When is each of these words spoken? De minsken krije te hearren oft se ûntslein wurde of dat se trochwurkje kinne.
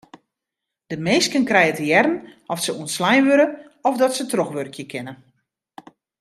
De 0.91 0.97
minsken 1.07 1.47
krije 1.49 1.73
te 1.77 1.83
hearren 1.89 2.17
oft 2.51 2.63
se 2.65 2.71
ûntslein 2.81 3.23
wurde 3.27 3.47
of 3.87 3.93
dat 4.01 4.11
se 4.17 4.23
trochwurkje 4.31 4.83
kinne. 4.91 5.13